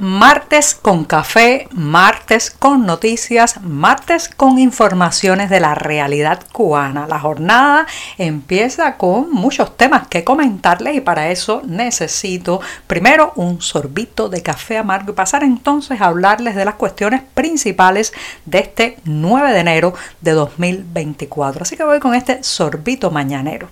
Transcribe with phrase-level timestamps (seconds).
[0.00, 7.08] Martes con café, martes con noticias, martes con informaciones de la realidad cubana.
[7.08, 7.84] La jornada
[8.16, 14.78] empieza con muchos temas que comentarles y para eso necesito primero un sorbito de café
[14.78, 18.12] amargo y pasar entonces a hablarles de las cuestiones principales
[18.46, 21.62] de este 9 de enero de 2024.
[21.62, 23.68] Así que voy con este sorbito mañanero.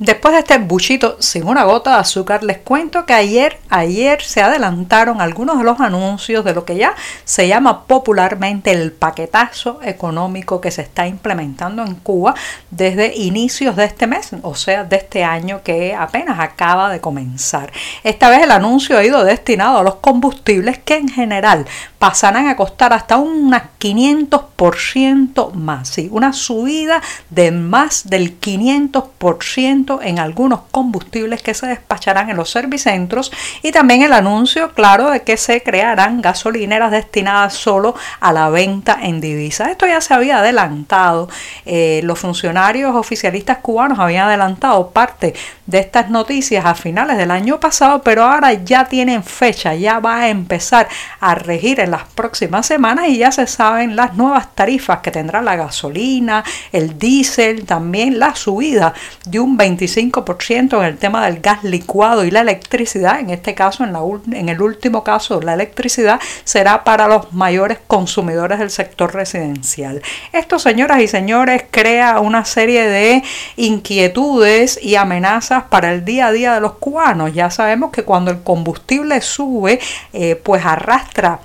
[0.00, 4.40] Después de este buchito sin una gota de azúcar, les cuento que ayer, ayer se
[4.40, 10.60] adelantaron algunos de los anuncios de lo que ya se llama popularmente el paquetazo económico
[10.60, 12.36] que se está implementando en Cuba
[12.70, 17.72] desde inicios de este mes, o sea, de este año que apenas acaba de comenzar.
[18.04, 21.66] Esta vez el anuncio ha ido destinado a los combustibles que en general
[21.98, 26.08] pasarán a costar hasta un 500% más, ¿sí?
[26.12, 33.32] una subida de más del 500% en algunos combustibles que se despacharán en los servicentros
[33.62, 38.98] y también el anuncio, claro, de que se crearán gasolineras destinadas solo a la venta
[39.02, 39.70] en divisas.
[39.70, 41.28] Esto ya se había adelantado.
[41.64, 45.34] Eh, los funcionarios oficialistas cubanos habían adelantado parte
[45.68, 50.22] de estas noticias a finales del año pasado, pero ahora ya tienen fecha, ya va
[50.22, 50.88] a empezar
[51.20, 55.40] a regir en las próximas semanas y ya se saben las nuevas tarifas que tendrá
[55.40, 58.92] la gasolina, el diésel, también la subida
[59.24, 63.54] de un 20 25% en el tema del gas licuado y la electricidad, en este
[63.54, 64.00] caso, en, la,
[64.32, 70.02] en el último caso, la electricidad será para los mayores consumidores del sector residencial.
[70.32, 73.22] Esto, señoras y señores, crea una serie de
[73.56, 77.32] inquietudes y amenazas para el día a día de los cubanos.
[77.34, 79.80] Ya sabemos que cuando el combustible sube,
[80.12, 81.40] eh, pues arrastra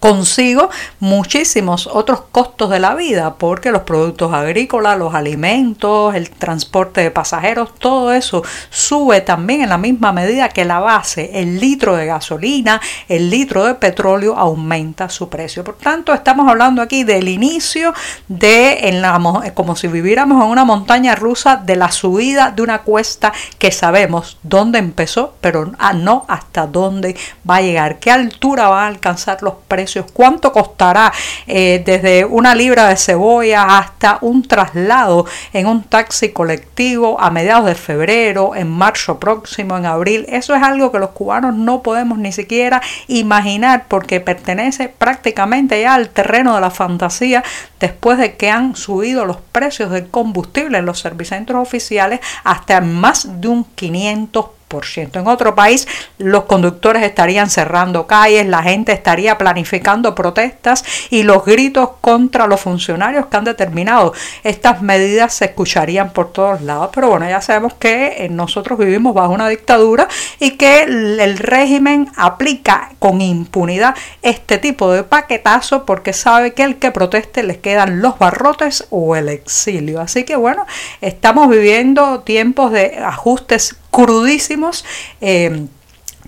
[0.00, 0.68] consigo
[1.00, 7.10] muchísimos otros costos de la vida, porque los productos agrícolas, los alimentos, el transporte de
[7.10, 12.06] pasajeros, todo eso sube también en la misma medida que la base, el litro de
[12.06, 15.64] gasolina, el litro de petróleo aumenta su precio.
[15.64, 17.94] Por tanto, estamos hablando aquí del inicio
[18.28, 19.18] de, la,
[19.54, 24.38] como si viviéramos en una montaña rusa, de la subida de una cuesta que sabemos
[24.42, 27.16] dónde empezó, pero no hasta dónde
[27.48, 31.12] va a llegar, qué altura van a alcanzar los precios cuánto costará
[31.46, 37.66] eh, desde una libra de cebolla hasta un traslado en un taxi colectivo a mediados
[37.66, 40.26] de febrero, en marzo próximo, en abril.
[40.28, 45.94] Eso es algo que los cubanos no podemos ni siquiera imaginar porque pertenece prácticamente ya
[45.94, 47.42] al terreno de la fantasía
[47.80, 53.40] después de que han subido los precios del combustible en los servicentros oficiales hasta más
[53.40, 54.55] de un 500
[54.96, 55.86] en otro país,
[56.18, 62.60] los conductores estarían cerrando calles, la gente estaría planificando protestas y los gritos contra los
[62.60, 64.12] funcionarios que han determinado
[64.42, 66.90] estas medidas se escucharían por todos lados.
[66.92, 70.08] Pero bueno, ya sabemos que eh, nosotros vivimos bajo una dictadura
[70.40, 76.76] y que el régimen aplica con impunidad este tipo de paquetazo porque sabe que el
[76.76, 80.00] que proteste les quedan los barrotes o el exilio.
[80.00, 80.66] Así que bueno,
[81.00, 84.84] estamos viviendo tiempos de ajustes crudísimos.
[85.20, 85.66] Eh,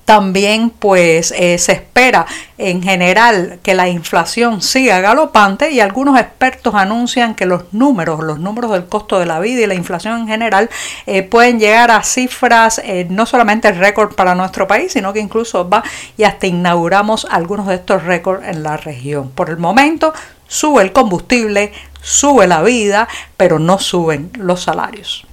[0.04, 2.24] también pues eh, se espera
[2.56, 8.38] en general que la inflación siga galopante y algunos expertos anuncian que los números, los
[8.38, 10.70] números del costo de la vida y la inflación en general
[11.06, 12.80] eh, pueden llegar a cifras
[13.10, 15.84] no solamente récord para nuestro país, sino que incluso va
[16.16, 19.28] y hasta inauguramos algunos de estos récords en la región.
[19.28, 20.14] Por el momento
[20.46, 25.27] sube el combustible, sube la vida, pero no suben los salarios.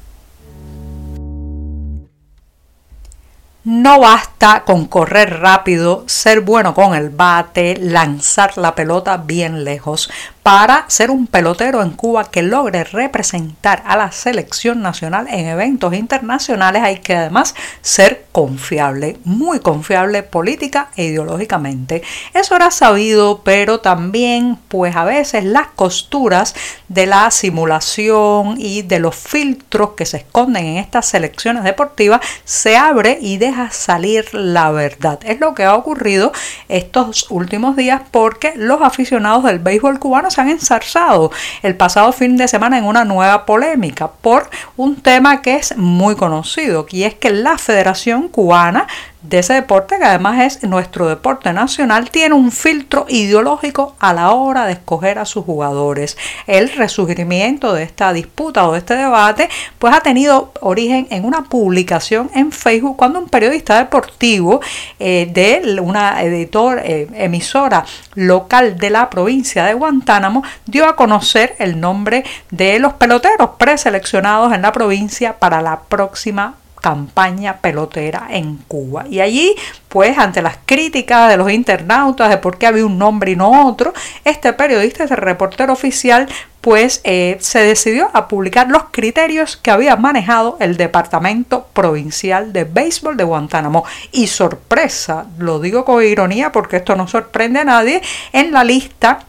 [3.65, 10.11] No basta con correr rápido, ser bueno con el bate, lanzar la pelota bien lejos
[10.45, 15.95] para ser un pelotero en Cuba que logre representar a la selección nacional en eventos
[15.95, 22.03] internacionales hay que además ser confiable, muy confiable política e ideológicamente.
[22.36, 26.53] Eso era sabido, pero también pues a veces las costuras
[26.89, 32.77] de la simulación y de los filtros que se esconden en estas selecciones deportivas se
[32.77, 35.18] abre y deja salir la verdad.
[35.24, 36.31] Es lo que ha ocurrido
[36.69, 41.31] estos últimos días porque los aficionados del béisbol cubano se han ensarzado
[41.63, 46.15] el pasado fin de semana en una nueva polémica por un tema que es muy
[46.15, 48.87] conocido y es que la federación Cubana
[49.30, 54.31] de ese deporte, que además es nuestro deporte nacional, tiene un filtro ideológico a la
[54.31, 56.18] hora de escoger a sus jugadores.
[56.48, 59.50] El resurgimiento de esta disputa o de este debate,
[59.80, 64.62] pues ha tenido origen en una publicación en Facebook cuando un periodista deportivo
[65.00, 67.86] eh, de una editor, eh, emisora
[68.16, 74.54] local de la provincia de Guantánamo dio a conocer el nombre de los peloteros preseleccionados
[74.54, 79.05] en la provincia para la próxima campaña pelotera en Cuba.
[79.09, 79.55] Y allí,
[79.89, 83.65] pues, ante las críticas de los internautas de por qué había un nombre y no
[83.67, 83.91] otro,
[84.23, 86.27] este periodista, este reportero oficial,
[86.61, 92.65] pues eh, se decidió a publicar los criterios que había manejado el Departamento Provincial de
[92.65, 93.83] Béisbol de Guantánamo.
[94.11, 99.21] Y sorpresa, lo digo con ironía porque esto no sorprende a nadie, en la lista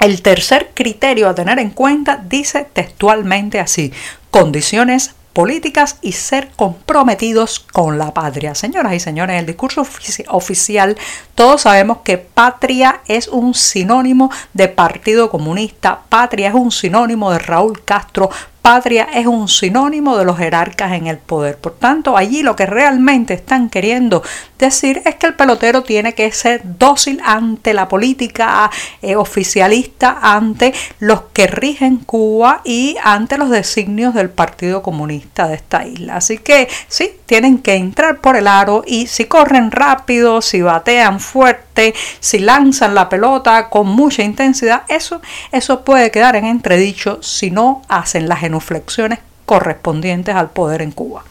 [0.00, 3.92] el tercer criterio a tener en cuenta dice textualmente así,
[4.30, 8.54] condiciones políticas y ser comprometidos con la patria.
[8.54, 9.86] Señoras y señores, en el discurso
[10.28, 10.96] oficial
[11.34, 17.38] todos sabemos que patria es un sinónimo de Partido Comunista, patria es un sinónimo de
[17.38, 18.30] Raúl Castro,
[18.62, 21.58] patria es un sinónimo de los jerarcas en el poder.
[21.58, 24.22] Por tanto, allí lo que realmente están queriendo
[24.58, 28.70] decir es que el pelotero tiene que ser dócil ante la política
[29.02, 35.56] eh, oficialista, ante los que rigen Cuba y ante los designios del Partido Comunista de
[35.56, 36.16] esta isla.
[36.16, 41.20] Así que sí, tienen que entrar por el aro y si corren rápido, si batean
[41.20, 45.20] fuerte, si lanzan la pelota con mucha intensidad, eso,
[45.52, 51.24] eso puede quedar en entredicho si no hacen las flexiones correspondientes al poder en Cuba.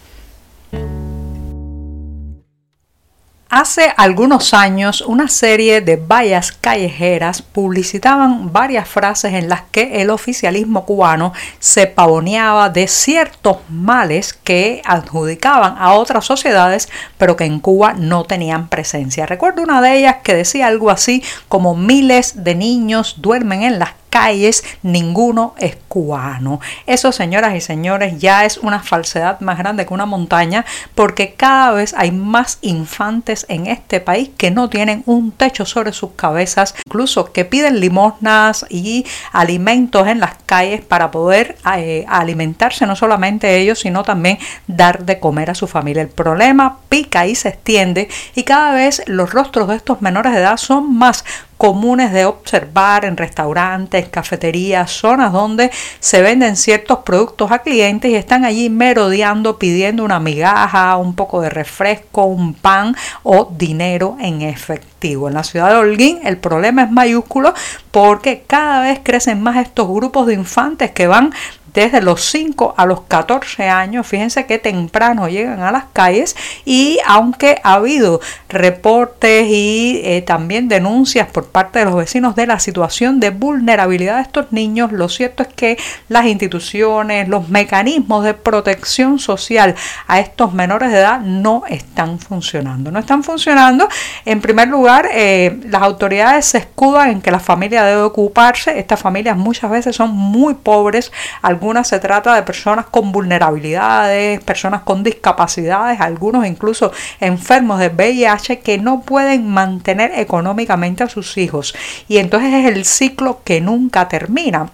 [3.57, 10.09] Hace algunos años una serie de vallas callejeras publicitaban varias frases en las que el
[10.09, 17.61] oficialismo cubano se pavoneaba de ciertos males que adjudicaban a otras sociedades pero que en
[17.61, 19.25] Cuba no tenían presencia.
[19.25, 23.91] Recuerdo una de ellas que decía algo así como miles de niños duermen en las
[24.15, 26.61] calles, ninguno es cubano.
[26.87, 30.63] Eso, señoras y señores, ya es una falsedad más grande que una montaña
[30.95, 35.91] porque cada vez hay más infantes en este país que no tienen un techo sobre
[35.91, 42.85] sus cabezas, incluso que piden limosnas y alimentos en las calles para poder eh, alimentarse
[42.85, 46.03] no solamente ellos, sino también dar de comer a su familia.
[46.03, 50.39] El problema pica y se extiende y cada vez los rostros de estos menores de
[50.39, 51.25] edad son más
[51.57, 58.15] comunes de observar en restaurantes, cafeterías, zonas donde se venden ciertos productos a clientes y
[58.15, 64.41] están allí merodeando pidiendo una migaja, un poco de refresco, un pan o dinero en
[64.41, 65.27] efectivo.
[65.27, 67.53] En la ciudad de Holguín el problema es mayúsculo
[67.91, 71.31] porque cada vez crecen más estos grupos de infantes que van
[71.75, 74.07] desde los 5 a los 14 años.
[74.07, 80.69] Fíjense que temprano llegan a las calles y aunque ha habido reportes y eh, también
[80.69, 85.09] denuncias por parte de los vecinos de la situación de vulnerabilidad de estos niños, lo
[85.09, 85.77] cierto es que
[86.07, 89.75] las instituciones, los mecanismos de protección social
[90.07, 92.89] a estos menores de edad no están funcionando.
[92.89, 93.89] No están funcionando.
[94.23, 98.79] En primer lugar, eh, las autoridades se escudan en que la familia debe ocuparse.
[98.79, 101.11] Estas familias muchas veces son muy pobres.
[101.41, 107.89] Algunos algunas se trata de personas con vulnerabilidades, personas con discapacidades, algunos incluso enfermos de
[107.89, 111.73] VIH que no pueden mantener económicamente a sus hijos.
[112.07, 114.69] Y entonces es el ciclo que nunca termina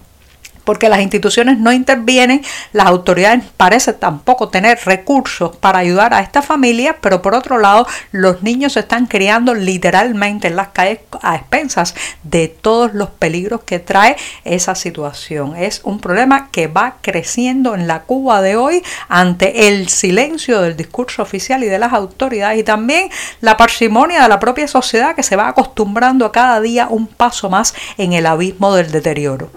[0.64, 2.44] porque las instituciones no intervienen,
[2.74, 7.88] las autoridades parecen tampoco tener recursos para ayudar a esta familia, pero por otro lado
[8.12, 13.64] los niños se están criando literalmente en las calles a expensas de todos los peligros
[13.64, 15.56] que trae esa situación.
[15.56, 20.78] Es un problema que va creciendo en la Cuba de hoy ante el silencio del
[20.78, 23.10] discurso oficial y de las autoridades y también
[23.42, 27.50] la parsimonia de la propia sociedad que se va acostumbrando a cada día un paso
[27.50, 29.50] más en el abismo del deterioro.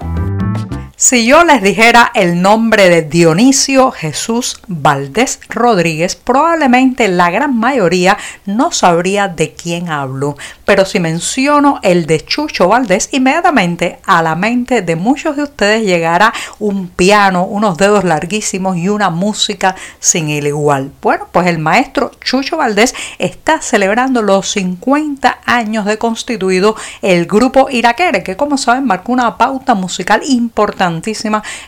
[0.96, 8.16] Si yo les dijera el nombre de Dionisio Jesús Valdés Rodríguez, probablemente la gran mayoría
[8.46, 14.36] no sabría de quién hablo, pero si menciono el de Chucho Valdés, inmediatamente a la
[14.36, 20.30] mente de muchos de ustedes llegará un piano, unos dedos larguísimos y una música sin
[20.30, 20.92] el igual.
[21.02, 27.68] Bueno, pues el maestro Chucho Valdés está celebrando los 50 años de constituido el grupo
[27.68, 30.83] Iraquere, que como saben marcó una pauta musical importante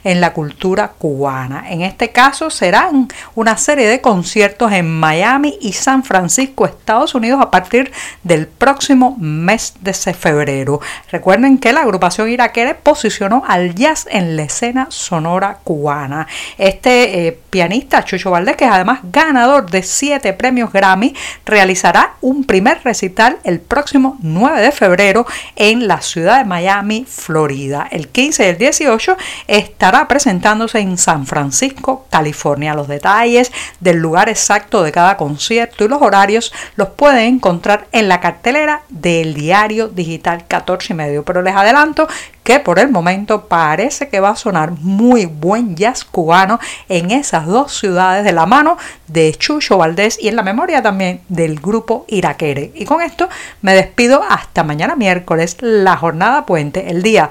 [0.04, 1.66] en la cultura cubana.
[1.70, 7.40] En este caso serán una serie de conciertos en Miami y San Francisco, Estados Unidos,
[7.40, 7.92] a partir
[8.22, 10.80] del próximo mes de febrero.
[11.10, 16.26] Recuerden que la agrupación iraquere posicionó al jazz en la escena sonora cubana.
[16.58, 22.44] Este eh, pianista Chucho Valdés, que es además ganador de siete premios Grammy, realizará un
[22.44, 27.88] primer recital el próximo 9 de febrero en la ciudad de Miami, Florida.
[27.90, 28.58] El 15 y el
[29.06, 32.74] 18 estará presentándose en San Francisco, California.
[32.74, 38.08] Los detalles del lugar exacto de cada concierto y los horarios los pueden encontrar en
[38.08, 41.24] la cartelera del diario digital 14 y medio.
[41.24, 42.08] Pero les adelanto
[42.42, 47.46] que por el momento parece que va a sonar muy buen jazz cubano en esas
[47.46, 52.04] dos ciudades de la mano de Chucho Valdés y en la memoria también del grupo
[52.06, 52.70] Iraquere.
[52.76, 53.28] Y con esto
[53.62, 57.30] me despido hasta mañana miércoles, la jornada puente, el día